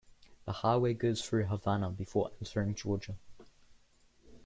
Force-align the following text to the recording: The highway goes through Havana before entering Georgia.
The 0.45 0.51
highway 0.51 0.95
goes 0.95 1.21
through 1.23 1.43
Havana 1.43 1.91
before 1.91 2.31
entering 2.41 2.73
Georgia. 2.73 3.19